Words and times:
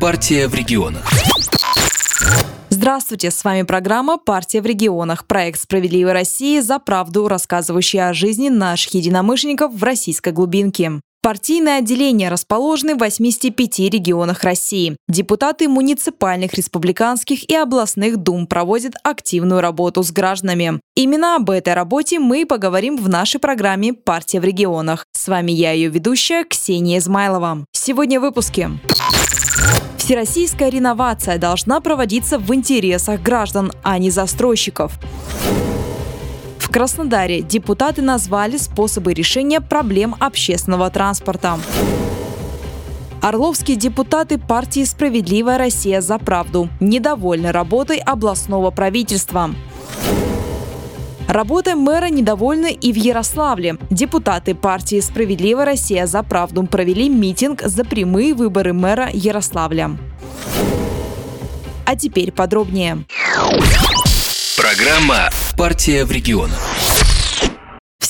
Партия 0.00 0.48
в 0.48 0.54
регионах. 0.54 1.04
Здравствуйте, 2.68 3.30
с 3.30 3.42
вами 3.42 3.62
программа 3.62 4.18
«Партия 4.18 4.60
в 4.60 4.66
регионах», 4.66 5.26
проект 5.26 5.60
«Справедливой 5.60 6.12
России» 6.12 6.60
за 6.60 6.78
правду, 6.78 7.28
рассказывающий 7.28 8.00
о 8.00 8.12
жизни 8.12 8.48
наших 8.48 8.94
единомышленников 8.94 9.72
в 9.72 9.82
российской 9.82 10.32
глубинке. 10.32 11.00
Партийные 11.26 11.78
отделения 11.78 12.28
расположены 12.28 12.94
в 12.94 12.98
85 12.98 13.80
регионах 13.90 14.44
России. 14.44 14.96
Депутаты 15.08 15.68
муниципальных, 15.68 16.54
республиканских 16.54 17.50
и 17.50 17.56
областных 17.56 18.18
дум 18.18 18.46
проводят 18.46 18.94
активную 19.02 19.60
работу 19.60 20.04
с 20.04 20.12
гражданами. 20.12 20.80
Именно 20.94 21.34
об 21.34 21.50
этой 21.50 21.74
работе 21.74 22.20
мы 22.20 22.46
поговорим 22.46 22.96
в 22.96 23.08
нашей 23.08 23.40
программе 23.40 23.92
«Партия 23.92 24.38
в 24.38 24.44
регионах». 24.44 25.04
С 25.14 25.26
вами 25.26 25.50
я, 25.50 25.72
ее 25.72 25.88
ведущая, 25.88 26.44
Ксения 26.44 26.98
Измайлова. 26.98 27.64
Сегодня 27.86 28.18
в 28.18 28.22
выпуске. 28.22 28.70
Всероссийская 29.96 30.70
реновация 30.70 31.38
должна 31.38 31.80
проводиться 31.80 32.36
в 32.36 32.52
интересах 32.52 33.22
граждан, 33.22 33.70
а 33.84 33.96
не 33.98 34.10
застройщиков. 34.10 34.98
В 36.58 36.68
Краснодаре 36.68 37.42
депутаты 37.42 38.02
назвали 38.02 38.56
способы 38.56 39.14
решения 39.14 39.60
проблем 39.60 40.16
общественного 40.18 40.90
транспорта. 40.90 41.60
Орловские 43.22 43.76
депутаты 43.76 44.38
партии 44.38 44.82
«Справедливая 44.82 45.56
Россия 45.56 46.00
за 46.00 46.18
правду» 46.18 46.68
недовольны 46.80 47.52
работой 47.52 47.98
областного 47.98 48.72
правительства. 48.72 49.54
Работой 51.36 51.74
мэра 51.74 52.06
недовольны 52.06 52.72
и 52.72 52.94
в 52.94 52.96
Ярославле. 52.96 53.76
Депутаты 53.90 54.54
партии 54.54 55.00
«Справедливая 55.00 55.66
Россия 55.66 56.06
за 56.06 56.22
правду» 56.22 56.62
провели 56.62 57.10
митинг 57.10 57.60
за 57.60 57.84
прямые 57.84 58.32
выборы 58.32 58.72
мэра 58.72 59.10
Ярославля. 59.12 59.98
А 61.84 61.94
теперь 61.94 62.32
подробнее. 62.32 63.04
Программа 64.56 65.28
«Партия 65.58 66.06
в 66.06 66.10
регионах». 66.10 66.75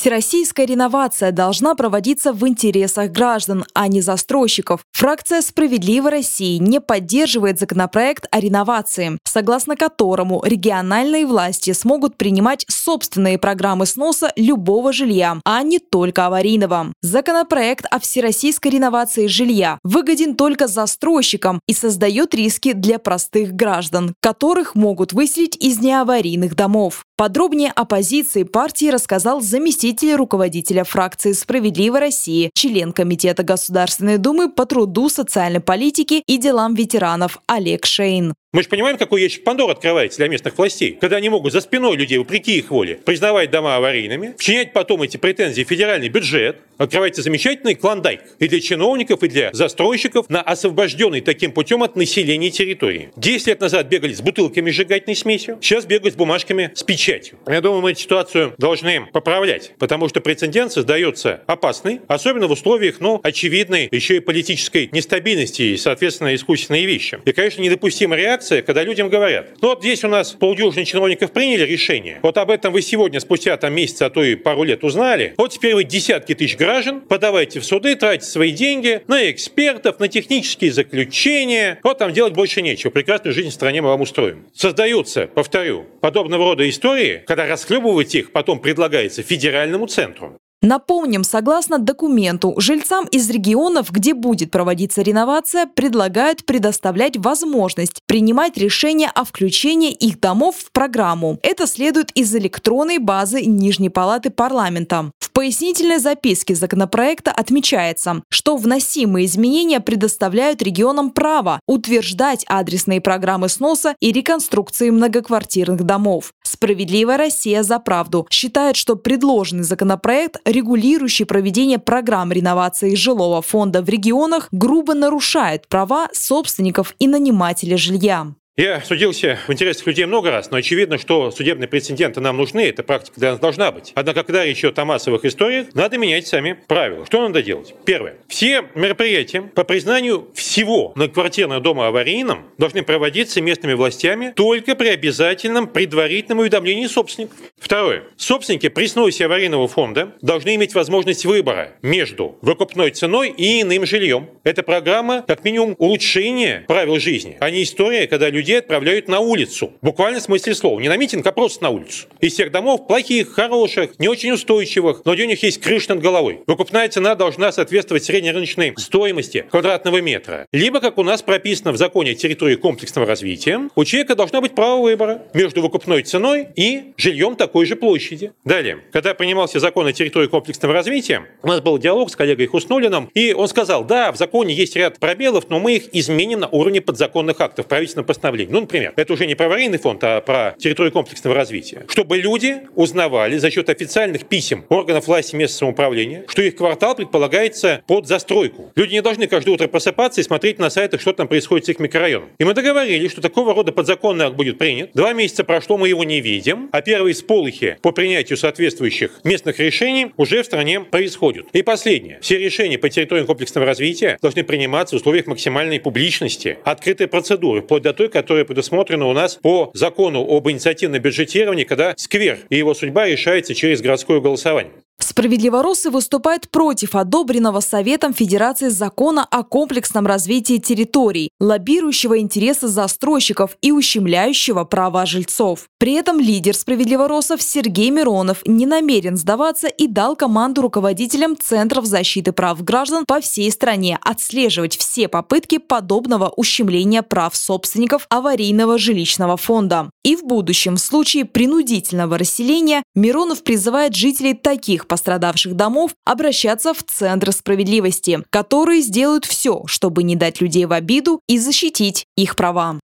Всероссийская 0.06 0.66
реновация 0.66 1.32
должна 1.32 1.74
проводиться 1.74 2.32
в 2.32 2.46
интересах 2.46 3.10
граждан, 3.10 3.64
а 3.74 3.88
не 3.88 4.00
застройщиков. 4.00 4.82
Фракция 4.92 5.42
«Справедливой 5.42 6.12
России» 6.12 6.58
не 6.58 6.80
поддерживает 6.80 7.58
законопроект 7.58 8.28
о 8.30 8.38
реновации, 8.38 9.18
согласно 9.24 9.74
которому 9.74 10.44
региональные 10.44 11.26
власти 11.26 11.72
смогут 11.72 12.16
принимать 12.16 12.64
собственные 12.68 13.38
программы 13.38 13.84
сноса 13.84 14.32
любого 14.36 14.92
жилья, 14.92 15.40
а 15.44 15.64
не 15.64 15.80
только 15.80 16.26
аварийного. 16.26 16.92
Законопроект 17.02 17.86
о 17.90 17.98
всероссийской 17.98 18.70
реновации 18.70 19.26
жилья 19.26 19.80
выгоден 19.82 20.36
только 20.36 20.68
застройщикам 20.68 21.58
и 21.66 21.74
создает 21.74 22.32
риски 22.32 22.74
для 22.74 23.00
простых 23.00 23.54
граждан, 23.54 24.14
которых 24.22 24.76
могут 24.76 25.12
выселить 25.12 25.56
из 25.56 25.80
неаварийных 25.80 26.54
домов. 26.54 27.02
Подробнее 27.16 27.72
о 27.74 27.86
позиции 27.86 28.44
партии 28.44 28.90
рассказал 28.90 29.40
заместитель 29.40 29.95
руководителя 30.04 30.84
фракции 30.84 31.32
«Справедливой 31.32 32.00
России», 32.00 32.50
член 32.54 32.92
Комитета 32.92 33.42
Государственной 33.42 34.18
Думы 34.18 34.50
по 34.50 34.66
труду, 34.66 35.08
социальной 35.08 35.60
политике 35.60 36.22
и 36.26 36.36
делам 36.38 36.74
ветеранов 36.74 37.40
Олег 37.46 37.86
Шейн. 37.86 38.34
Мы 38.56 38.62
же 38.62 38.70
понимаем, 38.70 38.96
какой 38.96 39.20
ящик 39.20 39.44
Пандора 39.44 39.72
открывается 39.72 40.16
для 40.16 40.28
местных 40.28 40.56
властей, 40.56 40.96
когда 40.98 41.18
они 41.18 41.28
могут 41.28 41.52
за 41.52 41.60
спиной 41.60 41.94
людей, 41.94 42.16
вопреки 42.16 42.56
их 42.56 42.70
воле, 42.70 42.94
признавать 42.94 43.50
дома 43.50 43.76
аварийными, 43.76 44.34
вчинять 44.38 44.72
потом 44.72 45.02
эти 45.02 45.18
претензии 45.18 45.62
в 45.62 45.68
федеральный 45.68 46.08
бюджет, 46.08 46.56
открывается 46.78 47.20
замечательный 47.20 47.74
клондайк 47.74 48.20
и 48.38 48.48
для 48.48 48.60
чиновников, 48.60 49.22
и 49.22 49.28
для 49.28 49.50
застройщиков 49.52 50.30
на 50.30 50.40
освобожденный 50.40 51.20
таким 51.20 51.52
путем 51.52 51.82
от 51.82 51.96
населения 51.96 52.50
территории. 52.50 53.10
Десять 53.16 53.48
лет 53.48 53.60
назад 53.60 53.88
бегали 53.88 54.14
с 54.14 54.22
бутылками 54.22 54.70
сжигательной 54.70 55.16
смесью, 55.16 55.58
сейчас 55.60 55.84
бегают 55.84 56.14
с 56.14 56.16
бумажками 56.16 56.70
с 56.74 56.82
печатью. 56.82 57.38
Я 57.46 57.60
думаю, 57.60 57.82
мы 57.82 57.90
эту 57.90 58.00
ситуацию 58.00 58.54
должны 58.56 59.06
поправлять, 59.12 59.72
потому 59.78 60.08
что 60.08 60.22
прецедент 60.22 60.72
создается 60.72 61.42
опасный, 61.46 62.00
особенно 62.08 62.46
в 62.46 62.52
условиях, 62.52 63.00
ну, 63.00 63.20
очевидной 63.22 63.90
еще 63.92 64.16
и 64.16 64.20
политической 64.20 64.88
нестабильности 64.92 65.60
и, 65.60 65.76
соответственно, 65.76 66.34
искусственные 66.34 66.86
вещи. 66.86 67.18
И, 67.26 67.32
конечно, 67.32 67.60
недопустима 67.60 68.16
реакция 68.16 68.45
реакция, 68.46 68.62
когда 68.62 68.82
людям 68.82 69.08
говорят, 69.08 69.48
ну 69.60 69.68
вот 69.68 69.80
здесь 69.80 70.04
у 70.04 70.08
нас 70.08 70.32
полдюжины 70.32 70.84
чиновников 70.84 71.32
приняли 71.32 71.64
решение, 71.64 72.20
вот 72.22 72.38
об 72.38 72.50
этом 72.50 72.72
вы 72.72 72.82
сегодня, 72.82 73.20
спустя 73.20 73.56
там 73.56 73.74
месяц, 73.74 74.02
а 74.02 74.10
то 74.10 74.22
и 74.22 74.34
пару 74.34 74.62
лет 74.62 74.84
узнали, 74.84 75.34
вот 75.36 75.52
теперь 75.52 75.74
вы 75.74 75.84
десятки 75.84 76.34
тысяч 76.34 76.56
граждан 76.56 77.00
подавайте 77.00 77.60
в 77.60 77.64
суды, 77.64 77.96
тратите 77.96 78.30
свои 78.30 78.52
деньги 78.52 79.02
на 79.08 79.30
экспертов, 79.30 80.00
на 80.00 80.08
технические 80.08 80.72
заключения, 80.72 81.78
вот 81.82 81.98
там 81.98 82.12
делать 82.12 82.34
больше 82.34 82.62
нечего, 82.62 82.90
прекрасную 82.90 83.34
жизнь 83.34 83.50
в 83.50 83.54
стране 83.54 83.82
мы 83.82 83.88
вам 83.88 84.00
устроим. 84.00 84.46
Создаются, 84.54 85.26
повторю, 85.26 85.86
подобного 86.00 86.44
рода 86.44 86.68
истории, 86.68 87.22
когда 87.26 87.46
расхлебывать 87.46 88.14
их 88.14 88.32
потом 88.32 88.60
предлагается 88.60 89.22
федеральному 89.22 89.86
центру. 89.86 90.38
Напомним, 90.66 91.22
согласно 91.22 91.78
документу, 91.78 92.52
жильцам 92.56 93.06
из 93.06 93.30
регионов, 93.30 93.92
где 93.92 94.14
будет 94.14 94.50
проводиться 94.50 95.00
реновация, 95.00 95.66
предлагают 95.66 96.44
предоставлять 96.44 97.16
возможность 97.16 98.00
принимать 98.08 98.56
решения 98.56 99.08
о 99.14 99.24
включении 99.24 99.92
их 99.92 100.18
домов 100.18 100.56
в 100.56 100.72
программу. 100.72 101.38
Это 101.44 101.68
следует 101.68 102.10
из 102.16 102.34
электронной 102.34 102.98
базы 102.98 103.42
Нижней 103.42 103.90
палаты 103.90 104.30
парламента. 104.30 105.12
В 105.20 105.30
пояснительной 105.30 105.98
записке 105.98 106.56
законопроекта 106.56 107.30
отмечается, 107.30 108.22
что 108.28 108.56
вносимые 108.56 109.26
изменения 109.26 109.78
предоставляют 109.78 110.62
регионам 110.62 111.10
право 111.10 111.60
утверждать 111.68 112.44
адресные 112.48 113.00
программы 113.00 113.48
сноса 113.48 113.94
и 114.00 114.10
реконструкции 114.10 114.90
многоквартирных 114.90 115.84
домов. 115.84 116.32
Справедливая 116.56 117.18
Россия 117.18 117.62
за 117.62 117.78
правду 117.78 118.26
считает, 118.30 118.76
что 118.76 118.96
предложенный 118.96 119.62
законопроект 119.62 120.40
регулирующий 120.46 121.26
проведение 121.26 121.78
программ 121.78 122.32
реновации 122.32 122.94
жилого 122.94 123.42
фонда 123.42 123.82
в 123.82 123.90
регионах, 123.90 124.48
грубо 124.52 124.94
нарушает 124.94 125.68
права 125.68 126.08
собственников 126.14 126.94
и 126.98 127.08
нанимателя 127.08 127.76
жилья. 127.76 128.28
Я 128.58 128.80
судился 128.80 129.38
в 129.46 129.52
интересах 129.52 129.86
людей 129.86 130.06
много 130.06 130.30
раз, 130.30 130.50
но 130.50 130.56
очевидно, 130.56 130.96
что 130.96 131.30
судебные 131.30 131.68
прецеденты 131.68 132.22
нам 132.22 132.38
нужны, 132.38 132.60
эта 132.60 132.82
практика 132.82 133.20
для 133.20 133.32
нас 133.32 133.38
должна 133.38 133.70
быть. 133.70 133.92
Однако, 133.94 134.22
когда 134.22 134.46
речь 134.46 134.60
идет 134.60 134.78
о 134.78 134.86
массовых 134.86 135.26
историях, 135.26 135.66
надо 135.74 135.98
менять 135.98 136.26
сами 136.26 136.56
правила. 136.66 137.04
Что 137.04 137.20
надо 137.20 137.42
делать? 137.42 137.74
Первое. 137.84 138.14
Все 138.28 138.64
мероприятия 138.74 139.42
по 139.42 139.62
признанию 139.62 140.30
всего 140.32 140.92
многоквартирного 140.94 141.60
дома 141.60 141.88
аварийным 141.88 142.46
должны 142.56 142.82
проводиться 142.82 143.42
местными 143.42 143.74
властями 143.74 144.32
только 144.34 144.74
при 144.74 144.88
обязательном 144.88 145.66
предварительном 145.66 146.38
уведомлении 146.38 146.86
собственников. 146.86 147.36
Второе. 147.58 148.04
Собственники 148.16 148.70
при 148.70 148.86
сносе 148.86 149.26
аварийного 149.26 149.68
фонда 149.68 150.14
должны 150.22 150.54
иметь 150.54 150.74
возможность 150.74 151.26
выбора 151.26 151.74
между 151.82 152.38
выкупной 152.40 152.90
ценой 152.90 153.34
и 153.36 153.60
иным 153.60 153.84
жильем. 153.84 154.30
Это 154.44 154.62
программа, 154.62 155.20
как 155.26 155.44
минимум, 155.44 155.74
улучшения 155.76 156.64
правил 156.66 156.98
жизни, 156.98 157.36
а 157.40 157.50
не 157.50 157.62
история, 157.62 158.06
когда 158.06 158.30
люди 158.30 158.45
людей 158.46 158.60
отправляют 158.60 159.08
на 159.08 159.18
улицу. 159.18 159.72
Буквально 159.82 160.20
в 160.20 160.22
смысле 160.22 160.54
слова. 160.54 160.78
Не 160.78 160.88
на 160.88 160.96
митинг, 160.96 161.26
а 161.26 161.32
просто 161.32 161.64
на 161.64 161.70
улицу. 161.70 162.06
Из 162.20 162.32
всех 162.32 162.52
домов 162.52 162.86
плохих, 162.86 163.32
хороших, 163.32 163.98
не 163.98 164.06
очень 164.06 164.30
устойчивых, 164.30 165.02
но 165.04 165.14
где 165.14 165.24
у 165.24 165.26
них 165.26 165.42
есть 165.42 165.60
крыша 165.60 165.94
над 165.94 166.00
головой. 166.00 166.42
Выкупная 166.46 166.88
цена 166.88 167.16
должна 167.16 167.50
соответствовать 167.50 168.04
среднерыночной 168.04 168.74
стоимости 168.76 169.46
квадратного 169.50 170.00
метра. 170.00 170.46
Либо, 170.52 170.80
как 170.80 170.98
у 170.98 171.02
нас 171.02 171.22
прописано 171.22 171.72
в 171.72 171.76
законе 171.76 172.12
о 172.12 172.14
территории 172.14 172.54
комплексного 172.54 173.04
развития, 173.04 173.68
у 173.74 173.84
человека 173.84 174.14
должно 174.14 174.40
быть 174.40 174.54
право 174.54 174.80
выбора 174.80 175.22
между 175.34 175.60
выкупной 175.60 176.04
ценой 176.04 176.46
и 176.54 176.92
жильем 176.96 177.34
такой 177.34 177.66
же 177.66 177.74
площади. 177.74 178.30
Далее, 178.44 178.78
когда 178.92 179.12
принимался 179.14 179.58
закон 179.58 179.88
о 179.88 179.92
территории 179.92 180.28
комплексного 180.28 180.72
развития, 180.72 181.26
у 181.42 181.48
нас 181.48 181.60
был 181.60 181.78
диалог 181.78 182.10
с 182.10 182.16
коллегой 182.16 182.46
Хуснулиным, 182.46 183.10
и 183.12 183.32
он 183.32 183.48
сказал, 183.48 183.82
да, 183.82 184.12
в 184.12 184.16
законе 184.16 184.54
есть 184.54 184.76
ряд 184.76 185.00
пробелов, 185.00 185.50
но 185.50 185.58
мы 185.58 185.74
их 185.74 185.92
изменим 185.92 186.40
на 186.40 186.48
уровне 186.48 186.80
подзаконных 186.80 187.40
актов 187.40 187.66
правительственного 187.66 188.06
постановления 188.06 188.35
направлений. 188.36 188.52
Ну, 188.52 188.60
например, 188.60 188.92
это 188.96 189.12
уже 189.12 189.26
не 189.26 189.34
про 189.34 189.46
аварийный 189.46 189.78
фонд, 189.78 190.02
а 190.04 190.20
про 190.20 190.54
территорию 190.58 190.92
комплексного 190.92 191.34
развития. 191.34 191.84
Чтобы 191.88 192.18
люди 192.18 192.62
узнавали 192.74 193.38
за 193.38 193.50
счет 193.50 193.68
официальных 193.68 194.26
писем 194.26 194.64
органов 194.68 195.06
власти 195.06 195.36
местного 195.36 195.56
самоуправления, 195.56 196.24
что 196.28 196.42
их 196.42 196.56
квартал 196.56 196.94
предполагается 196.94 197.82
под 197.86 198.06
застройку. 198.06 198.72
Люди 198.76 198.94
не 198.94 199.02
должны 199.02 199.26
каждое 199.26 199.52
утро 199.52 199.68
просыпаться 199.68 200.20
и 200.20 200.24
смотреть 200.24 200.58
на 200.58 200.70
сайтах, 200.70 201.00
что 201.00 201.12
там 201.12 201.28
происходит 201.28 201.66
с 201.66 201.68
их 201.70 201.78
микрорайоном. 201.78 202.28
И 202.38 202.44
мы 202.44 202.54
договорились, 202.54 203.10
что 203.10 203.20
такого 203.20 203.54
рода 203.54 203.72
подзаконный 203.72 204.26
акт 204.26 204.36
будет 204.36 204.58
принят. 204.58 204.90
Два 204.94 205.12
месяца 205.12 205.44
прошло, 205.44 205.78
мы 205.78 205.88
его 205.88 206.04
не 206.04 206.20
видим, 206.20 206.68
а 206.72 206.82
первые 206.82 207.14
сполохи 207.14 207.76
по 207.82 207.92
принятию 207.92 208.36
соответствующих 208.36 209.20
местных 209.24 209.58
решений 209.58 210.12
уже 210.16 210.42
в 210.42 210.46
стране 210.46 210.80
происходят. 210.80 211.46
И 211.52 211.62
последнее. 211.62 212.18
Все 212.20 212.38
решения 212.38 212.78
по 212.78 212.88
территории 212.88 213.24
комплексного 213.24 213.66
развития 213.66 214.18
должны 214.20 214.44
приниматься 214.44 214.96
в 214.96 214.98
условиях 214.98 215.26
максимальной 215.26 215.80
публичности, 215.80 216.58
открытой 216.64 217.06
процедуры, 217.06 217.62
вплоть 217.62 217.82
до 217.82 217.92
той, 217.92 218.08
которая 218.08 218.25
предусмотрена 218.26 219.06
у 219.06 219.12
нас 219.12 219.36
по 219.36 219.70
закону 219.74 220.20
об 220.22 220.48
инициативном 220.50 221.00
бюджетировании, 221.00 221.64
когда 221.64 221.94
сквер 221.96 222.38
и 222.48 222.56
его 222.56 222.74
судьба 222.74 223.06
решается 223.06 223.54
через 223.54 223.80
городское 223.80 224.20
голосование. 224.20 224.72
Справедливоросы 225.16 225.88
выступают 225.88 226.50
против 226.50 226.94
одобренного 226.94 227.60
Советом 227.60 228.12
Федерации 228.12 228.68
закона 228.68 229.24
о 229.24 229.44
комплексном 229.44 230.06
развитии 230.06 230.58
территорий, 230.58 231.30
лоббирующего 231.40 232.18
интересы 232.18 232.68
застройщиков 232.68 233.56
и 233.62 233.72
ущемляющего 233.72 234.64
права 234.64 235.06
жильцов. 235.06 235.70
При 235.78 235.94
этом 235.94 236.20
лидер 236.20 236.54
справедливоросов 236.54 237.40
Сергей 237.40 237.88
Миронов 237.88 238.42
не 238.44 238.66
намерен 238.66 239.16
сдаваться 239.16 239.68
и 239.68 239.86
дал 239.86 240.16
команду 240.16 240.60
руководителям 240.60 241.34
Центров 241.34 241.86
защиты 241.86 242.32
прав 242.32 242.62
граждан 242.62 243.06
по 243.06 243.22
всей 243.22 243.50
стране 243.50 243.98
отслеживать 244.02 244.76
все 244.76 245.08
попытки 245.08 245.56
подобного 245.56 246.28
ущемления 246.28 247.00
прав 247.00 247.34
собственников 247.34 248.04
аварийного 248.10 248.76
жилищного 248.76 249.38
фонда. 249.38 249.88
И 250.04 250.14
в 250.14 250.24
будущем, 250.24 250.76
в 250.76 250.80
случае 250.80 251.24
принудительного 251.24 252.18
расселения, 252.18 252.82
Миронов 252.94 253.42
призывает 253.42 253.94
жителей 253.94 254.34
таких 254.34 254.86
пострадавших 254.86 255.05
домов 255.54 255.92
обращаться 256.04 256.74
в 256.74 256.82
Центр 256.82 257.32
справедливости, 257.32 258.22
которые 258.30 258.80
сделают 258.82 259.24
все, 259.24 259.62
чтобы 259.66 260.02
не 260.02 260.16
дать 260.16 260.40
людей 260.40 260.66
в 260.66 260.72
обиду 260.72 261.20
и 261.28 261.38
защитить 261.38 262.06
их 262.16 262.36
права. 262.36 262.80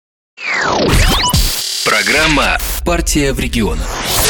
Программа 1.85 2.59
«Партия 2.87 3.33
в 3.33 3.41
регионах». 3.41 4.22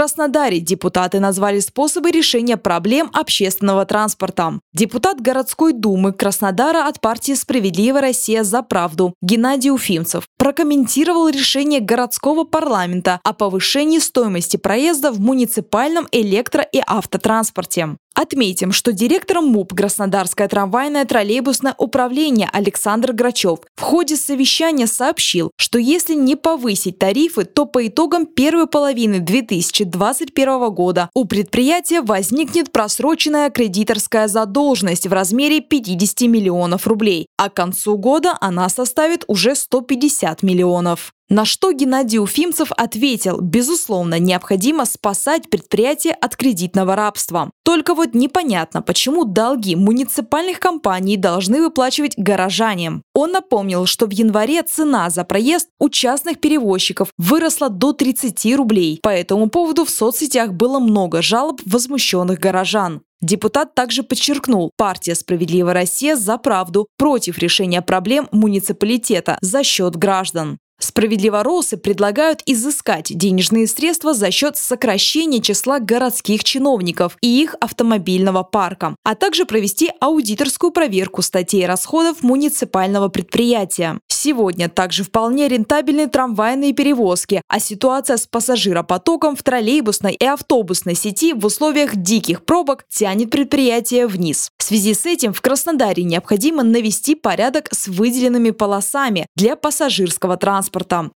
Краснодаре 0.00 0.60
депутаты 0.60 1.20
назвали 1.20 1.60
способы 1.60 2.10
решения 2.10 2.56
проблем 2.56 3.10
общественного 3.12 3.84
транспорта. 3.84 4.58
Депутат 4.72 5.20
городской 5.20 5.74
думы 5.74 6.14
Краснодара 6.14 6.88
от 6.88 7.02
партии 7.02 7.34
«Справедливая 7.34 8.00
Россия 8.00 8.42
за 8.42 8.62
правду» 8.62 9.12
Геннадий 9.20 9.70
Уфимцев 9.70 10.24
прокомментировал 10.38 11.28
решение 11.28 11.80
городского 11.80 12.44
парламента 12.44 13.20
о 13.24 13.34
повышении 13.34 13.98
стоимости 13.98 14.56
проезда 14.56 15.12
в 15.12 15.20
муниципальном 15.20 16.08
электро- 16.12 16.66
и 16.72 16.80
автотранспорте. 16.86 17.98
Отметим, 18.20 18.70
что 18.70 18.92
директором 18.92 19.46
МУП 19.46 19.72
Краснодарское 19.74 20.46
трамвайное 20.46 21.06
троллейбусное 21.06 21.74
управление 21.78 22.50
Александр 22.52 23.14
Грачев 23.14 23.60
в 23.76 23.80
ходе 23.80 24.14
совещания 24.16 24.86
сообщил, 24.86 25.52
что 25.56 25.78
если 25.78 26.12
не 26.12 26.36
повысить 26.36 26.98
тарифы, 26.98 27.46
то 27.46 27.64
по 27.64 27.86
итогам 27.86 28.26
первой 28.26 28.66
половины 28.66 29.20
2021 29.20 30.68
года 30.68 31.08
у 31.14 31.24
предприятия 31.24 32.02
возникнет 32.02 32.70
просроченная 32.72 33.48
кредиторская 33.48 34.28
задолженность 34.28 35.06
в 35.06 35.12
размере 35.14 35.62
50 35.62 36.20
миллионов 36.28 36.86
рублей, 36.86 37.26
а 37.38 37.48
к 37.48 37.54
концу 37.54 37.96
года 37.96 38.36
она 38.38 38.68
составит 38.68 39.24
уже 39.28 39.54
150 39.54 40.42
миллионов. 40.42 41.14
На 41.32 41.44
что 41.44 41.70
Геннадий 41.70 42.18
Уфимцев 42.18 42.72
ответил, 42.76 43.40
безусловно, 43.40 44.18
необходимо 44.18 44.84
спасать 44.84 45.48
предприятие 45.48 46.12
от 46.12 46.34
кредитного 46.34 46.96
рабства. 46.96 47.52
Только 47.64 47.94
вот 47.94 48.14
непонятно, 48.14 48.82
почему 48.82 49.24
долги 49.24 49.76
муниципальных 49.76 50.58
компаний 50.58 51.16
должны 51.16 51.62
выплачивать 51.62 52.18
горожане. 52.18 53.02
Он 53.14 53.30
напомнил, 53.30 53.86
что 53.86 54.06
в 54.06 54.10
январе 54.10 54.64
цена 54.64 55.08
за 55.08 55.22
проезд 55.22 55.68
у 55.78 55.88
частных 55.88 56.40
перевозчиков 56.40 57.10
выросла 57.16 57.68
до 57.68 57.92
30 57.92 58.56
рублей. 58.56 58.98
По 59.00 59.10
этому 59.10 59.48
поводу 59.48 59.84
в 59.84 59.90
соцсетях 59.90 60.52
было 60.52 60.80
много 60.80 61.22
жалоб 61.22 61.60
возмущенных 61.64 62.40
горожан. 62.40 63.02
Депутат 63.20 63.74
также 63.74 64.02
подчеркнул, 64.02 64.72
партия 64.76 65.14
«Справедливая 65.14 65.74
Россия» 65.74 66.16
за 66.16 66.38
правду 66.38 66.88
против 66.96 67.38
решения 67.38 67.82
проблем 67.82 68.28
муниципалитета 68.32 69.38
за 69.42 69.62
счет 69.62 69.94
граждан. 69.94 70.58
Справедливоросы 70.80 71.76
предлагают 71.76 72.42
изыскать 72.46 73.16
денежные 73.16 73.66
средства 73.66 74.14
за 74.14 74.30
счет 74.30 74.56
сокращения 74.56 75.40
числа 75.40 75.78
городских 75.78 76.42
чиновников 76.42 77.18
и 77.20 77.42
их 77.42 77.54
автомобильного 77.60 78.42
парка, 78.42 78.96
а 79.04 79.14
также 79.14 79.44
провести 79.44 79.90
аудиторскую 80.00 80.72
проверку 80.72 81.20
статей 81.20 81.66
расходов 81.66 82.22
муниципального 82.22 83.08
предприятия. 83.08 84.00
Сегодня 84.08 84.70
также 84.70 85.04
вполне 85.04 85.48
рентабельны 85.48 86.06
трамвайные 86.06 86.72
перевозки, 86.72 87.42
а 87.46 87.60
ситуация 87.60 88.16
с 88.16 88.26
пассажиропотоком 88.26 89.36
в 89.36 89.42
троллейбусной 89.42 90.14
и 90.14 90.24
автобусной 90.24 90.94
сети 90.94 91.34
в 91.34 91.44
условиях 91.44 91.94
диких 91.94 92.44
пробок 92.44 92.84
тянет 92.88 93.30
предприятие 93.30 94.06
вниз. 94.06 94.50
В 94.56 94.62
связи 94.62 94.94
с 94.94 95.04
этим 95.04 95.34
в 95.34 95.40
Краснодаре 95.42 96.04
необходимо 96.04 96.62
навести 96.62 97.14
порядок 97.14 97.68
с 97.70 97.86
выделенными 97.86 98.50
полосами 98.50 99.26
для 99.36 99.56
пассажирского 99.56 100.36
транспорта. 100.38 100.69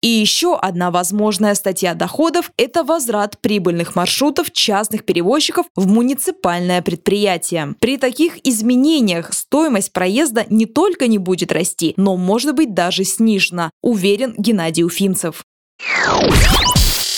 И 0.02 0.08
еще 0.08 0.56
одна 0.56 0.90
возможная 0.90 1.54
статья 1.54 1.94
доходов– 1.94 2.50
это 2.56 2.84
возврат 2.84 3.38
прибыльных 3.40 3.94
маршрутов 3.96 4.50
частных 4.50 5.04
перевозчиков 5.04 5.66
в 5.76 5.86
муниципальное 5.86 6.82
предприятие. 6.82 7.74
При 7.80 7.96
таких 7.96 8.44
изменениях 8.46 9.32
стоимость 9.32 9.92
проезда 9.92 10.46
не 10.48 10.66
только 10.66 11.06
не 11.06 11.18
будет 11.18 11.52
расти, 11.52 11.94
но 11.96 12.16
может 12.16 12.54
быть 12.54 12.74
даже 12.74 13.04
снижена, 13.04 13.70
уверен 13.82 14.34
Геннадий 14.38 14.84
Уфимцев. 14.84 15.44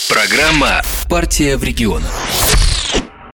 Программа 0.08 0.82
«Партия 1.08 1.56
в 1.56 1.64
регионах». 1.64 2.41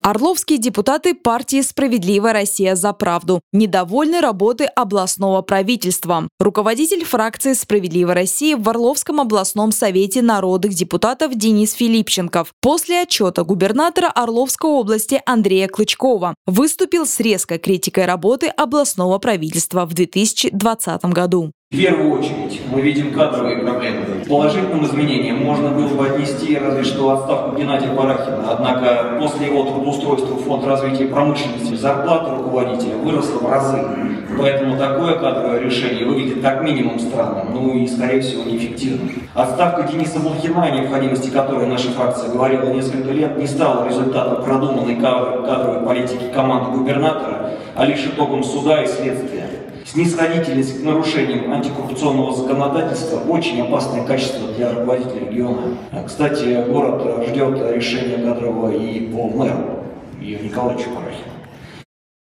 Орловские 0.06 0.60
депутаты 0.60 1.14
партии 1.14 1.60
«Справедливая 1.62 2.32
Россия 2.32 2.76
за 2.76 2.92
правду» 2.92 3.40
недовольны 3.52 4.20
работой 4.20 4.68
областного 4.68 5.42
правительства. 5.42 6.28
Руководитель 6.38 7.04
фракции 7.04 7.54
«Справедливая 7.54 8.14
Россия» 8.14 8.56
в 8.56 8.68
Орловском 8.68 9.20
областном 9.20 9.72
совете 9.72 10.22
народных 10.22 10.74
депутатов 10.74 11.34
Денис 11.34 11.72
Филипченков 11.72 12.52
после 12.60 13.02
отчета 13.02 13.42
губернатора 13.42 14.06
Орловской 14.06 14.70
области 14.70 15.20
Андрея 15.26 15.66
Клычкова 15.66 16.36
выступил 16.46 17.04
с 17.04 17.18
резкой 17.18 17.58
критикой 17.58 18.06
работы 18.06 18.46
областного 18.46 19.18
правительства 19.18 19.86
в 19.86 19.94
2020 19.94 21.04
году. 21.06 21.50
В 21.72 21.76
первую 21.76 22.20
очередь 22.20 22.62
мы 22.72 22.80
видим 22.80 23.12
кадровые 23.12 23.58
проблемы. 23.58 24.24
Положительным 24.28 24.84
изменениям 24.84 25.38
можно 25.38 25.70
было 25.70 25.88
бы 25.88 26.06
отнести 26.06 26.56
разве 26.56 26.84
что 26.84 27.10
отставку 27.10 27.56
Геннадия 27.56 27.88
Барахина. 27.88 28.52
Однако 28.52 29.18
после 29.18 29.48
его 29.48 29.64
трудоустройства 29.64 30.34
в 30.34 30.44
Фонд 30.44 30.64
развития 30.64 31.06
промышленности 31.06 31.74
зарплата 31.74 32.36
руководителя 32.36 32.94
выросла 32.98 33.40
в 33.40 33.50
разы. 33.50 33.84
Поэтому 34.38 34.78
такое 34.78 35.18
кадровое 35.18 35.58
решение 35.58 36.06
выглядит 36.06 36.40
как 36.40 36.62
минимум 36.62 37.00
странным, 37.00 37.48
ну 37.52 37.74
и, 37.74 37.84
скорее 37.88 38.20
всего, 38.20 38.44
неэффективным. 38.44 39.10
Отставка 39.34 39.82
Дениса 39.90 40.20
Блохина, 40.20 40.62
о 40.62 40.70
необходимости 40.70 41.30
которой 41.30 41.66
наша 41.66 41.90
фракция 41.90 42.30
говорила 42.30 42.70
несколько 42.72 43.10
лет, 43.10 43.36
не 43.38 43.46
стала 43.48 43.88
результатом 43.88 44.44
продуманной 44.44 44.94
кадровой 44.94 45.84
политики 45.84 46.32
команды 46.32 46.78
губернатора, 46.78 47.50
а 47.74 47.84
лишь 47.86 48.06
итогом 48.06 48.44
суда 48.44 48.84
и 48.84 48.86
следствия. 48.86 49.45
Снисходительность 49.96 50.82
к 50.82 50.84
нарушениям 50.84 51.50
антикоррупционного 51.50 52.36
законодательства– 52.36 53.18
очень 53.30 53.62
опасное 53.62 54.04
качество 54.04 54.46
для 54.48 54.74
руководителя 54.74 55.20
региона. 55.20 55.78
Кстати, 56.06 56.62
город 56.68 57.26
ждет 57.26 57.58
решения 57.74 58.18
кадрового 58.18 58.72
и 58.72 59.10
по 59.10 59.26
мэру 59.26 59.86
Юрию 60.20 60.44
Николаевичу. 60.44 60.90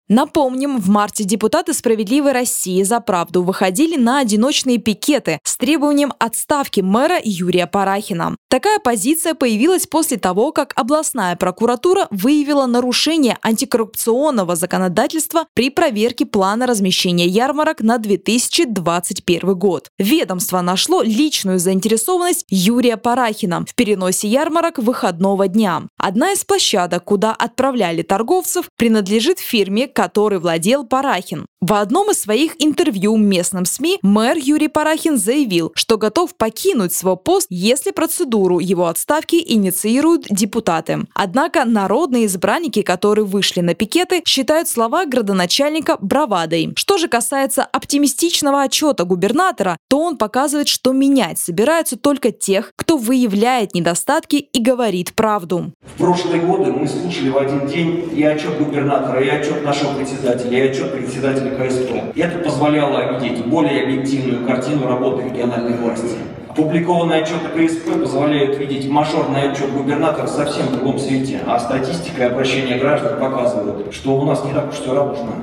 Напомним, 0.09 0.79
в 0.79 0.87
марте 0.87 1.25
депутаты 1.25 1.73
«Справедливой 1.73 2.31
России 2.31 2.81
за 2.83 3.01
правду» 3.01 3.43
выходили 3.43 3.97
на 3.97 4.19
одиночные 4.19 4.77
пикеты 4.77 5.41
с 5.43 5.57
требованием 5.57 6.13
отставки 6.17 6.79
мэра 6.79 7.17
Юрия 7.21 7.67
Парахина. 7.67 8.37
Такая 8.47 8.79
позиция 8.79 9.33
появилась 9.33 9.85
после 9.85 10.15
того, 10.15 10.53
как 10.53 10.71
областная 10.77 11.35
прокуратура 11.35 12.07
выявила 12.09 12.67
нарушение 12.67 13.37
антикоррупционного 13.41 14.55
законодательства 14.55 15.45
при 15.53 15.69
проверке 15.69 16.25
плана 16.25 16.67
размещения 16.67 17.27
ярмарок 17.27 17.81
на 17.81 17.97
2021 17.97 19.55
год. 19.55 19.89
Ведомство 19.99 20.61
нашло 20.61 21.01
личную 21.01 21.59
заинтересованность 21.59 22.45
Юрия 22.47 22.95
Парахина 22.95 23.65
в 23.67 23.75
переносе 23.75 24.29
ярмарок 24.29 24.77
выходного 24.77 25.49
дня. 25.49 25.83
Одна 25.97 26.31
из 26.31 26.45
площадок, 26.45 27.03
куда 27.03 27.33
отправляли 27.33 28.03
торговцев, 28.03 28.69
принадлежит 28.77 29.39
фирме 29.39 29.89
который 29.97 30.37
владел 30.37 30.85
Парахин. 30.85 31.47
В 31.59 31.73
одном 31.73 32.11
из 32.11 32.21
своих 32.21 32.53
интервью 32.59 33.17
местным 33.17 33.65
СМИ 33.65 33.97
мэр 34.03 34.37
Юрий 34.37 34.67
Парахин 34.67 35.17
заявил, 35.17 35.71
что 35.73 35.97
готов 35.97 36.35
покинуть 36.35 36.93
свой 36.93 37.17
пост, 37.17 37.47
если 37.49 37.89
процедуру 37.89 38.59
его 38.59 38.85
отставки 38.85 39.43
инициируют 39.43 40.27
депутаты. 40.29 40.99
Однако 41.15 41.65
народные 41.65 42.27
избранники, 42.27 42.83
которые 42.83 43.25
вышли 43.25 43.61
на 43.61 43.73
пикеты, 43.73 44.21
считают 44.23 44.67
слова 44.67 45.07
градоначальника 45.07 45.97
бравадой. 45.99 46.73
Что 46.75 46.99
же 46.99 47.07
касается 47.07 47.63
оптимистичного 47.63 48.61
отчета 48.61 49.03
губернатора, 49.05 49.77
то 49.89 49.99
он 49.99 50.17
показывает, 50.17 50.67
что 50.67 50.93
менять 50.93 51.39
собираются 51.39 51.97
только 51.97 52.31
тех, 52.31 52.71
кто 52.75 52.97
выявляет 52.97 53.73
недостатки 53.73 54.35
и 54.35 54.61
говорит 54.61 55.15
правду. 55.15 55.73
В 55.95 55.97
прошлые 55.97 56.39
годы 56.39 56.71
мы 56.71 56.87
слушали 56.87 57.29
в 57.29 57.37
один 57.39 57.65
день 57.65 58.11
и 58.15 58.21
отчет 58.21 58.59
губернатора, 58.59 59.23
и 59.23 59.27
отчет 59.29 59.63
нашего 59.63 59.95
председателя, 59.95 60.55
и 60.55 60.69
отчет 60.69 60.91
председателя 60.91 61.46
КСП. 61.51 62.15
И 62.15 62.21
это 62.21 62.39
позволяло 62.39 63.19
видеть 63.19 63.45
более 63.45 63.83
объективную 63.83 64.45
картину 64.45 64.87
работы 64.87 65.23
региональной 65.23 65.77
власти. 65.77 66.17
Опубликованные 66.49 67.21
отчеты 67.21 67.49
КСП 67.55 68.01
позволяют 68.01 68.57
видеть 68.57 68.89
мажорный 68.89 69.51
отчет 69.51 69.71
губернатора 69.71 70.27
совсем 70.27 70.67
в 70.67 70.71
другом 70.73 70.97
свете, 70.97 71.41
а 71.45 71.59
статистика 71.59 72.23
и 72.23 72.25
обращения 72.25 72.77
граждан 72.77 73.19
показывают, 73.19 73.93
что 73.93 74.19
у 74.19 74.25
нас 74.25 74.43
не 74.43 74.53
так 74.53 74.69
уж 74.69 74.75
все 74.75 74.93
радужно. 74.93 75.33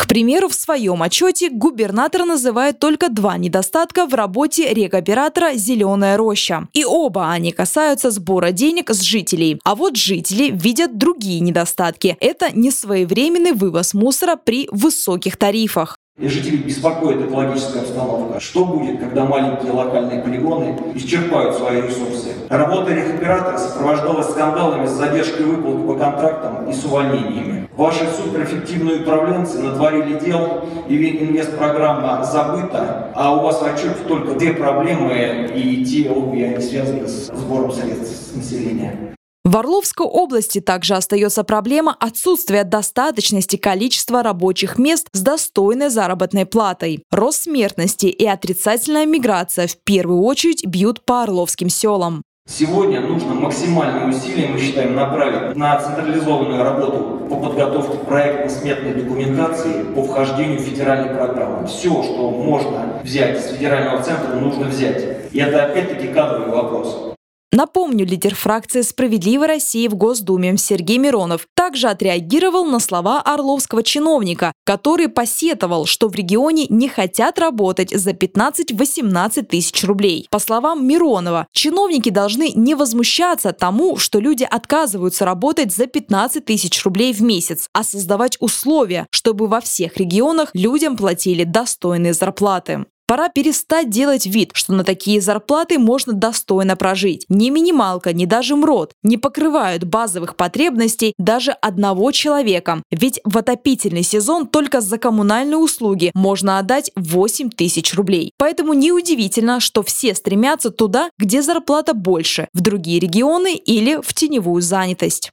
К 0.00 0.06
примеру, 0.06 0.48
в 0.48 0.54
своем 0.54 1.02
отчете 1.02 1.50
губернатор 1.50 2.24
называет 2.24 2.78
только 2.78 3.10
два 3.10 3.36
недостатка 3.36 4.06
в 4.06 4.14
работе 4.14 4.72
рекоператора 4.72 5.52
«Зеленая 5.52 6.16
роща». 6.16 6.68
И 6.72 6.86
оба 6.86 7.30
они 7.30 7.52
касаются 7.52 8.10
сбора 8.10 8.50
денег 8.50 8.88
с 8.88 9.02
жителей. 9.02 9.60
А 9.62 9.74
вот 9.74 9.96
жители 9.96 10.50
видят 10.50 10.96
другие 10.96 11.40
недостатки. 11.40 12.16
Это 12.18 12.46
несвоевременный 12.50 13.52
вывоз 13.52 13.92
мусора 13.92 14.36
при 14.36 14.68
высоких 14.72 15.36
тарифах. 15.36 15.98
И 16.18 16.28
жителей 16.28 16.58
беспокоит 16.58 17.20
экологическая 17.20 17.80
обстановка. 17.80 18.40
Что 18.40 18.64
будет, 18.64 19.00
когда 19.00 19.26
маленькие 19.26 19.72
локальные 19.72 20.22
полигоны 20.22 20.78
исчерпают 20.94 21.56
свои 21.56 21.82
ресурсы? 21.82 22.32
Работа 22.48 22.94
рекоператора 22.94 23.58
сопровождалась 23.58 24.30
скандалами 24.30 24.86
с 24.86 24.92
задержкой 24.92 25.44
выплат 25.44 25.86
по 25.86 25.94
контрактам 25.94 26.70
и 26.70 26.72
с 26.72 26.84
увольнениями. 26.86 27.59
Ваши 27.80 28.06
суперэффективные 28.14 29.00
управленцы 29.00 29.58
натворили 29.58 30.20
дел, 30.20 30.64
и 30.86 31.24
инвестпрограмма 31.24 32.22
забыта, 32.22 33.10
а 33.14 33.34
у 33.34 33.40
вас 33.40 33.62
в 33.62 33.64
отчете 33.64 33.96
только 34.06 34.34
две 34.34 34.52
проблемы, 34.52 35.50
и 35.54 35.82
те 35.82 36.10
обе 36.10 36.44
они 36.44 36.60
связаны 36.62 37.08
с 37.08 37.28
сбором 37.28 37.72
средств 37.72 38.32
с 38.32 38.36
населения. 38.36 39.14
В 39.46 39.56
Орловской 39.56 40.06
области 40.06 40.60
также 40.60 40.94
остается 40.94 41.42
проблема 41.42 41.96
отсутствия 41.98 42.64
достаточности 42.64 43.56
количества 43.56 44.22
рабочих 44.22 44.78
мест 44.78 45.08
с 45.14 45.22
достойной 45.22 45.88
заработной 45.88 46.44
платой. 46.44 47.02
Рост 47.10 47.44
смертности 47.44 48.08
и 48.08 48.26
отрицательная 48.26 49.06
миграция 49.06 49.66
в 49.66 49.78
первую 49.78 50.20
очередь 50.20 50.66
бьют 50.66 51.06
по 51.06 51.22
орловским 51.22 51.70
селам. 51.70 52.20
Сегодня 52.50 53.00
нужно 53.00 53.34
максимальные 53.34 54.08
усилия, 54.08 54.48
мы 54.48 54.58
считаем, 54.58 54.96
направить 54.96 55.56
на 55.56 55.78
централизованную 55.78 56.64
работу 56.64 57.26
по 57.30 57.36
подготовке 57.36 57.98
проектно-сметной 57.98 58.92
документации 58.92 59.84
по 59.94 60.02
вхождению 60.02 60.58
в 60.58 60.62
федеральные 60.62 61.14
программы. 61.14 61.68
Все, 61.68 62.02
что 62.02 62.28
можно 62.32 63.00
взять 63.04 63.38
из 63.38 63.52
федерального 63.52 64.02
центра, 64.02 64.34
нужно 64.34 64.66
взять. 64.66 65.30
И 65.30 65.38
это 65.38 65.64
опять-таки 65.64 66.08
кадровый 66.08 66.50
вопрос. 66.50 67.09
Напомню, 67.52 68.06
лидер 68.06 68.36
фракции 68.36 68.82
«Справедливой 68.82 69.48
России» 69.48 69.88
в 69.88 69.96
Госдуме 69.96 70.56
Сергей 70.56 70.98
Миронов 70.98 71.48
также 71.56 71.88
отреагировал 71.88 72.64
на 72.64 72.78
слова 72.78 73.20
орловского 73.20 73.82
чиновника, 73.82 74.52
который 74.64 75.08
посетовал, 75.08 75.84
что 75.86 76.08
в 76.08 76.14
регионе 76.14 76.66
не 76.68 76.88
хотят 76.88 77.40
работать 77.40 77.90
за 77.90 78.12
15-18 78.12 79.42
тысяч 79.42 79.82
рублей. 79.82 80.28
По 80.30 80.38
словам 80.38 80.86
Миронова, 80.86 81.48
чиновники 81.52 82.10
должны 82.10 82.52
не 82.54 82.76
возмущаться 82.76 83.52
тому, 83.52 83.96
что 83.96 84.20
люди 84.20 84.46
отказываются 84.48 85.24
работать 85.24 85.74
за 85.74 85.88
15 85.88 86.44
тысяч 86.44 86.84
рублей 86.84 87.12
в 87.12 87.20
месяц, 87.20 87.66
а 87.72 87.82
создавать 87.82 88.36
условия, 88.38 89.08
чтобы 89.10 89.48
во 89.48 89.60
всех 89.60 89.96
регионах 89.96 90.50
людям 90.54 90.96
платили 90.96 91.42
достойные 91.42 92.14
зарплаты. 92.14 92.84
Пора 93.10 93.28
перестать 93.28 93.90
делать 93.90 94.26
вид, 94.26 94.52
что 94.54 94.72
на 94.72 94.84
такие 94.84 95.20
зарплаты 95.20 95.80
можно 95.80 96.12
достойно 96.12 96.76
прожить. 96.76 97.26
Ни 97.28 97.50
минималка, 97.50 98.12
ни 98.12 98.24
даже 98.24 98.54
МРОД 98.54 98.92
не 99.02 99.16
покрывают 99.16 99.82
базовых 99.82 100.36
потребностей 100.36 101.14
даже 101.18 101.50
одного 101.50 102.12
человека. 102.12 102.84
Ведь 102.92 103.18
в 103.24 103.36
отопительный 103.36 104.04
сезон 104.04 104.46
только 104.46 104.80
за 104.80 104.96
коммунальные 104.96 105.56
услуги 105.56 106.12
можно 106.14 106.60
отдать 106.60 106.92
8 106.94 107.50
тысяч 107.50 107.94
рублей. 107.94 108.30
Поэтому 108.38 108.74
неудивительно, 108.74 109.58
что 109.58 109.82
все 109.82 110.14
стремятся 110.14 110.70
туда, 110.70 111.10
где 111.18 111.42
зарплата 111.42 111.94
больше, 111.94 112.46
в 112.52 112.60
другие 112.60 113.00
регионы 113.00 113.56
или 113.56 114.00
в 114.00 114.14
теневую 114.14 114.62
занятость. 114.62 115.32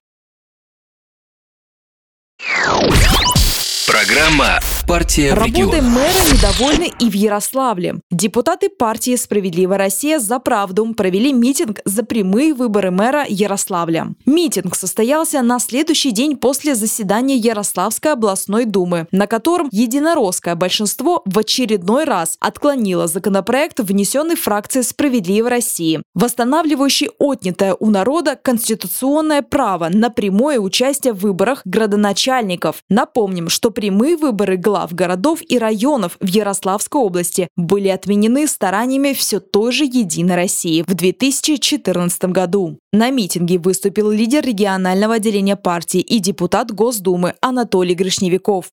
Программа 3.86 4.62
«Партия 4.88 5.34
в 5.34 5.40
Работой 5.40 5.82
мэра 5.82 6.22
недовольны 6.32 6.94
и 6.98 7.10
в 7.10 7.14
Ярославле. 7.14 7.96
Депутаты 8.10 8.70
партии 8.70 9.18
«Справедливая 9.18 9.78
Россия 9.78 10.18
за 10.18 10.40
правду» 10.40 10.94
провели 10.94 11.34
митинг 11.34 11.82
за 11.84 12.04
прямые 12.04 12.54
выборы 12.54 12.90
мэра 12.90 13.26
Ярославля. 13.28 14.16
Митинг 14.26 14.76
состоялся 14.76 15.42
на 15.42 15.60
следующий 15.60 16.12
день 16.12 16.38
после 16.38 16.74
заседания 16.74 17.36
Ярославской 17.36 18.14
областной 18.14 18.64
думы, 18.64 19.08
на 19.12 19.28
котором 19.28 19.68
единоросское 19.74 20.56
большинство 20.56 21.22
в 21.26 21.38
очередной 21.38 22.06
раз 22.06 22.38
отклонило 22.40 23.08
законопроект, 23.08 23.82
внесенный 23.82 24.38
фракцией 24.38 24.84
«Справедливой 24.84 25.50
России», 25.50 26.02
восстанавливающий 26.14 27.10
отнятое 27.20 27.76
у 27.78 27.90
народа 27.90 28.40
конституционное 28.42 29.42
право 29.42 29.90
на 29.90 30.10
прямое 30.10 30.60
участие 30.60 31.12
в 31.12 31.20
выборах 31.20 31.64
градоначальников. 31.66 32.78
Напомним, 32.88 33.50
что 33.50 33.70
прямые 33.70 34.16
выборы 34.16 34.56
глав 34.56 34.77
городов 34.92 35.40
и 35.48 35.58
районов 35.58 36.18
в 36.20 36.28
Ярославской 36.28 37.02
области 37.02 37.48
были 37.56 37.88
отменены 37.88 38.48
стараниями 38.48 39.14
все 39.14 39.40
той 39.40 39.72
же 39.72 39.86
«Единой 39.86 40.36
России» 40.36 40.84
в 40.88 40.94
2014 40.94 42.26
году. 42.26 42.78
На 42.92 43.10
митинге 43.10 43.58
выступил 43.58 44.12
лидер 44.12 44.46
регионального 44.46 45.16
отделения 45.16 45.56
партии 45.56 46.02
и 46.02 46.20
депутат 46.20 46.72
Госдумы 46.72 47.34
Анатолий 47.42 47.96
Гришневиков 47.96 48.72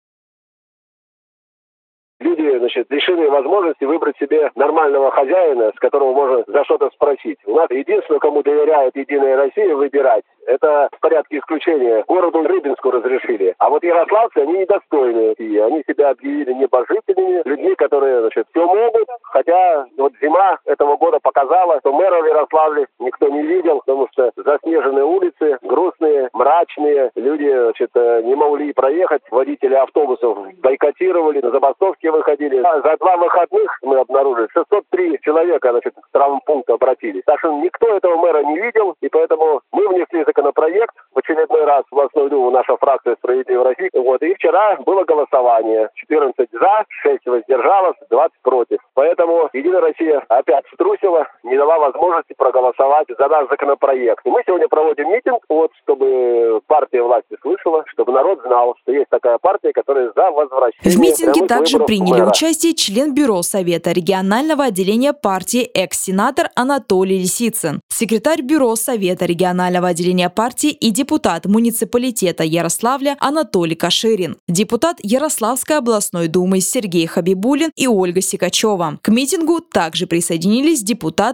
люди 2.24 2.63
значит, 2.74 2.90
лишены 2.90 3.30
возможности 3.30 3.84
выбрать 3.84 4.16
себе 4.18 4.50
нормального 4.54 5.10
хозяина, 5.10 5.72
с 5.74 5.78
которого 5.78 6.12
можно 6.12 6.44
за 6.46 6.64
что-то 6.64 6.90
спросить. 6.90 7.38
У 7.46 7.54
нас 7.54 7.70
единственное, 7.70 8.20
кому 8.20 8.42
доверяет 8.42 8.96
Единая 8.96 9.36
Россия 9.36 9.74
выбирать, 9.74 10.24
это 10.46 10.88
в 10.92 11.00
порядке 11.00 11.38
исключения 11.38 12.04
городу 12.06 12.42
Рыбинску 12.42 12.90
разрешили. 12.90 13.54
А 13.58 13.70
вот 13.70 13.82
ярославцы, 13.82 14.38
они 14.38 14.58
недостойны. 14.58 15.32
И 15.38 15.58
они 15.58 15.82
себя 15.88 16.10
объявили 16.10 16.52
небожителями, 16.52 17.42
людьми, 17.44 17.74
которые 17.76 18.20
значит, 18.20 18.46
все 18.50 18.66
могут. 18.66 19.08
Хотя 19.22 19.86
вот 19.96 20.12
зима 20.20 20.58
этого 20.66 20.96
года 20.96 21.18
показала, 21.22 21.78
что 21.80 21.92
мэра 21.92 22.20
в 22.20 22.26
Ярославле 22.26 22.86
никто 22.98 23.28
не 23.28 23.42
видел, 23.42 23.80
потому 23.80 24.08
что 24.12 24.32
заснеженные 24.36 25.04
улицы, 25.04 25.58
грустные, 25.62 26.28
мрачные. 26.32 27.10
Люди 27.14 27.50
значит, 27.50 27.90
не 27.94 28.34
могли 28.34 28.72
проехать. 28.72 29.22
Водители 29.30 29.74
автобусов 29.74 30.38
бойкотировали, 30.58 31.40
на 31.40 31.50
забастовки 31.50 32.06
выходили. 32.08 32.62
А 32.64 32.80
за 32.80 32.96
два 32.96 33.18
выходных 33.18 33.78
мы 33.82 33.98
обнаружили 33.98 34.48
603 34.54 35.18
человека 35.20 35.70
значит, 35.70 35.94
к 35.94 36.08
травмпункту 36.12 36.72
обратились. 36.72 37.22
Так 37.26 37.38
что 37.40 37.52
никто 37.60 37.94
этого 37.94 38.16
мэра 38.16 38.42
не 38.42 38.58
видел, 38.58 38.96
и 39.02 39.08
поэтому 39.10 39.60
мы 39.70 39.86
внесли 39.88 40.24
законопроект 40.24 40.94
в 41.14 41.18
очередной 41.18 41.64
раз 41.66 41.84
в 41.90 41.94
областную 41.94 42.30
думу 42.30 42.50
наша 42.50 42.74
фракция 42.78 43.16
«Справедливая 43.16 43.64
Россия». 43.64 43.90
Вот, 43.92 44.22
и 44.22 44.34
вчера 44.34 44.76
было 44.86 45.04
голосование. 45.04 45.90
14 45.94 46.48
за, 46.52 46.84
6 46.88 47.26
воздержалось, 47.26 47.96
20 48.08 48.32
против. 48.42 48.78
Поэтому 48.94 49.50
Единая 49.52 49.82
Россия 49.82 50.24
опять 50.28 50.64
струсила, 50.72 51.28
не 51.44 51.56
дала 51.56 51.78
возможности 51.78 52.34
проголосовать 52.36 53.06
за 53.08 53.28
наш 53.28 53.48
законопроект. 53.48 54.20
И 54.24 54.30
мы 54.30 54.42
сегодня 54.46 54.66
проводим 54.68 55.10
митинг, 55.10 55.44
вот, 55.48 55.70
чтобы 55.82 56.60
партия 56.66 57.02
власти 57.02 57.36
слышала, 57.42 57.84
чтобы 57.92 58.12
народ 58.12 58.40
знал, 58.44 58.74
что 58.82 58.92
есть 58.92 59.10
такая 59.10 59.38
партия, 59.38 59.72
которая 59.72 60.10
за 60.16 60.30
возвращение. 60.30 60.96
В 60.96 61.00
митинге 61.00 61.46
также 61.46 61.78
приняли 61.80 62.20
мэра. 62.20 62.30
участие 62.30 62.74
член 62.74 63.14
Бюро 63.14 63.42
Совета 63.42 63.92
регионального 63.92 64.64
отделения 64.64 65.12
партии 65.12 65.62
экс-сенатор 65.74 66.48
Анатолий 66.56 67.18
Лисицын, 67.18 67.80
секретарь 67.88 68.42
Бюро 68.42 68.74
Совета 68.76 69.26
регионального 69.26 69.88
отделения 69.88 70.30
партии 70.30 70.70
и 70.70 70.90
депутат 70.90 71.44
муниципалитета 71.44 72.42
Ярославля 72.44 73.16
Анатолий 73.20 73.76
Каширин, 73.76 74.36
депутат 74.48 74.96
Ярославской 75.02 75.78
областной 75.78 76.28
думы 76.28 76.60
Сергей 76.60 77.06
Хабибулин 77.06 77.70
и 77.76 77.86
Ольга 77.86 78.22
Сикачева. 78.22 78.98
К 79.02 79.08
митингу 79.08 79.60
также 79.60 80.06
присоединились 80.06 80.82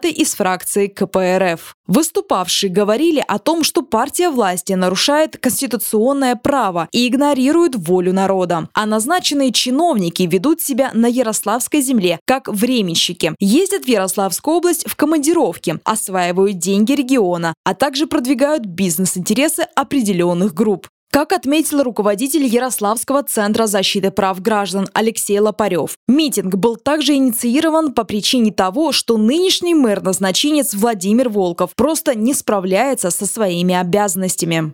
депутаты 0.00 0.11
из 0.11 0.35
фракции 0.35 0.87
КПРФ. 0.87 1.75
Выступавшие 1.87 2.71
говорили 2.71 3.23
о 3.26 3.38
том, 3.38 3.64
что 3.64 3.83
партия 3.83 4.30
власти 4.30 4.73
нарушает 4.73 5.37
конституционное 5.37 6.37
право 6.37 6.88
и 6.92 7.07
игнорирует 7.07 7.75
волю 7.75 8.12
народа, 8.12 8.69
а 8.75 8.87
назначенные 8.87 9.52
чиновники 9.52 10.23
ведут 10.23 10.61
себя 10.61 10.90
на 10.95 11.07
Ярославской 11.07 11.83
земле 11.83 12.19
как 12.26 12.49
временщики, 12.49 13.35
ездят 13.40 13.85
в 13.85 13.88
Ярославскую 13.88 14.57
область 14.57 14.88
в 14.88 14.97
командировки, 14.97 15.78
осваивают 15.85 16.59
деньги 16.59 16.92
региона, 16.92 17.54
а 17.64 17.75
также 17.75 18.07
продвигают 18.07 18.64
бизнес-интересы 18.64 19.66
определенных 19.75 20.54
групп. 20.54 20.88
Как 21.12 21.33
отметил 21.33 21.83
руководитель 21.83 22.45
Ярославского 22.45 23.25
центра 23.25 23.67
защиты 23.67 24.12
прав 24.12 24.40
граждан 24.40 24.88
Алексей 24.93 25.40
Лопарев, 25.40 25.97
митинг 26.07 26.55
был 26.55 26.76
также 26.76 27.14
инициирован 27.14 27.93
по 27.93 28.05
причине 28.05 28.52
того, 28.52 28.93
что 28.93 29.17
нынешний 29.17 29.75
мэр-назначенец 29.75 30.73
Владимир 30.75 31.29
Волков 31.29 31.75
просто 31.75 32.14
не 32.14 32.33
справляется 32.33 33.11
со 33.11 33.26
своими 33.26 33.75
обязанностями. 33.75 34.73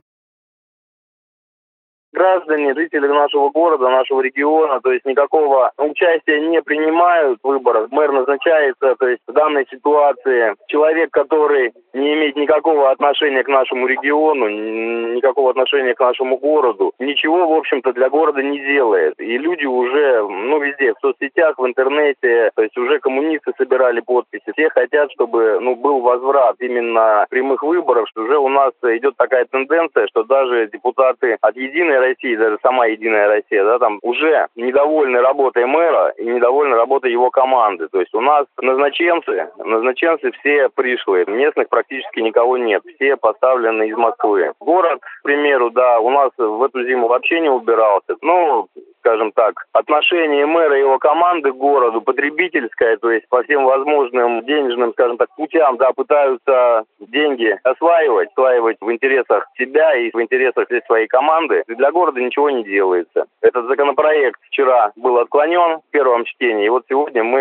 Граждане, 2.17 2.75
жители 2.75 3.07
нашего 3.07 3.51
города, 3.51 3.89
нашего 3.89 4.23
региона, 4.23 4.81
то 4.81 4.91
есть 4.91 5.05
никакого 5.05 5.71
участия 5.79 6.41
не 6.41 6.63
принимают 6.63 7.39
в 7.43 7.49
выборах. 7.49 7.89
Мэр 7.91 8.13
назначается, 8.13 8.97
то 8.99 9.09
есть 9.09 9.21
в 9.29 9.33
данной 9.33 9.67
ситуации 9.71 10.55
человек, 10.69 11.11
который 11.11 11.73
не 11.93 12.15
имеет 12.15 12.37
никакого 12.37 12.91
отношения 12.91 13.43
к 13.43 13.49
нашему 13.49 13.87
региону, 13.87 14.49
никакого 14.49 15.51
отношения 15.51 15.95
к 15.95 16.01
нашему 16.01 16.39
городу, 16.39 16.93
ничего, 16.99 17.49
в 17.49 17.53
общем-то, 17.53 17.93
для 17.93 18.09
города 18.09 18.43
не 18.43 18.59
делает. 18.61 19.15
И 19.19 19.37
люди 19.39 19.67
уже, 19.67 20.23
ну, 20.23 20.59
везде, 20.59 20.95
в 20.95 21.01
соцсетях, 21.01 21.59
в 21.59 21.67
интернете, 21.67 22.51
то 22.55 22.63
есть 22.63 22.77
уже 22.79 22.99
коммунисты 22.99 23.53
собирали 23.59 24.01
подписи. 24.01 24.53
Все 24.53 24.71
хотят, 24.71 25.13
чтобы, 25.13 25.59
ну, 25.61 25.75
был 25.75 26.01
возврат 26.01 26.57
именно 26.61 27.27
прямых 27.29 27.63
выборов, 27.63 28.09
что 28.09 28.23
уже 28.23 28.39
у 28.39 28.49
нас 28.49 28.73
идет 28.83 29.17
такая 29.17 29.45
тенденция, 29.45 30.07
что 30.09 30.25
даже 30.25 30.69
депутаты 30.73 31.37
от 31.41 31.57
«Единой 31.57 32.06
России», 32.09 32.37
даже 32.37 32.59
сама 32.63 32.87
«Единая 32.87 33.29
Россия», 33.29 33.65
да, 33.65 33.79
там 33.79 33.99
уже 34.03 34.47
недовольны 34.57 35.21
работой 35.21 35.67
мэра 35.67 36.11
и 36.17 36.25
недовольны 36.25 36.77
работой 36.77 37.13
его 37.13 37.31
команды. 37.31 37.89
То 37.89 38.01
есть 38.01 38.15
у 38.15 38.21
нас 38.21 38.47
назначенцы, 38.61 39.51
назначенцы 39.59 40.31
все 40.33 40.69
пришлые, 40.69 41.27
местных 41.27 41.69
практически 41.69 42.21
никого 42.21 42.57
нет. 42.57 42.83
Все 42.97 43.17
поставлены 43.17 43.89
из 43.89 43.97
Москвы. 43.97 44.53
Город, 44.61 45.01
к 45.01 45.23
примеру, 45.23 45.71
да, 45.71 46.01
у 46.01 46.11
нас 46.11 46.31
в 46.37 46.63
эту 46.63 46.85
зиму 46.85 47.09
вообще 47.09 47.41
не 47.41 47.51
убирался. 47.51 48.17
Ну, 48.23 48.69
скажем 49.07 49.31
так, 49.33 49.67
отношение 49.73 50.47
мэра 50.47 50.77
и 50.77 50.81
его 50.81 50.99
команды 50.99 51.53
к 51.53 51.57
городу 51.57 52.01
потребительское, 52.01 52.97
то 52.97 53.11
есть 53.11 53.29
по 53.29 53.43
всем 53.45 53.65
возможным 53.65 54.45
денежным, 54.45 54.93
скажем 54.93 55.17
так, 55.17 55.29
путям, 55.37 55.77
да, 55.77 55.93
пытаются 55.93 56.83
деньги 56.99 57.57
осваивать, 57.63 58.31
осваивать 58.31 58.79
в 58.81 58.91
интересах 58.91 59.47
себя 59.57 59.95
и 59.95 60.11
в 60.13 60.21
интересах 60.21 60.67
всей 60.67 60.81
своей 60.87 61.07
команды. 61.07 61.63
И 61.69 61.75
для 61.75 61.93
города 61.93 62.21
ничего 62.21 62.51
не 62.51 62.65
делается. 62.65 63.27
Этот 63.43 63.67
законопроект 63.67 64.41
вчера 64.49 64.91
был 64.97 65.19
отклонен 65.19 65.79
в 65.79 65.91
первом 65.93 66.25
чтении, 66.25 66.67
и 66.67 66.69
вот 66.69 66.85
сегодня 66.89 67.23
мы 67.23 67.41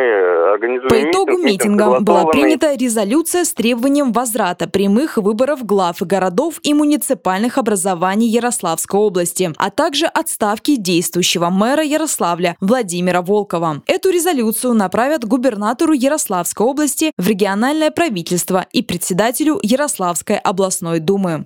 организуем 0.53 0.89
По 0.89 1.09
итогу 1.09 1.31
митинг, 1.31 1.45
митинга 1.45 1.99
была 2.01 2.25
принята 2.25 2.75
резолюция 2.75 3.43
с 3.43 3.53
требованием 3.53 4.11
возврата 4.11 4.69
прямых 4.69 5.17
выборов 5.17 5.65
глав 5.65 5.97
городов 6.01 6.59
и 6.61 6.75
муниципальных 6.75 7.57
образований 7.57 8.27
Ярославской 8.27 8.99
области, 8.99 9.49
а 9.57 9.71
также 9.71 10.05
отставки 10.05 10.75
действующего 10.75 11.49
мэра 11.55 11.83
Ярославля 11.83 12.55
Владимира 12.59 13.21
Волкова. 13.21 13.81
Эту 13.87 14.09
резолюцию 14.09 14.73
направят 14.73 15.25
губернатору 15.25 15.93
Ярославской 15.93 16.67
области 16.67 17.11
в 17.17 17.27
региональное 17.27 17.91
правительство 17.91 18.65
и 18.71 18.83
председателю 18.83 19.59
Ярославской 19.63 20.37
областной 20.37 20.99
думы. 20.99 21.45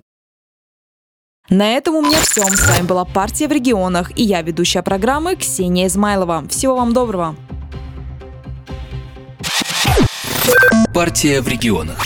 На 1.48 1.72
этом 1.72 1.96
у 1.96 2.02
меня 2.02 2.18
все. 2.20 2.42
С 2.42 2.68
вами 2.68 2.86
была 2.86 3.04
«Партия 3.04 3.48
в 3.48 3.52
регионах» 3.52 4.16
и 4.16 4.22
я, 4.22 4.42
ведущая 4.42 4.82
программы 4.82 5.36
Ксения 5.36 5.86
Измайлова. 5.86 6.46
Всего 6.48 6.76
вам 6.76 6.92
доброго. 6.92 7.36
«Партия 10.92 11.40
в 11.40 11.48
регионах». 11.48 11.98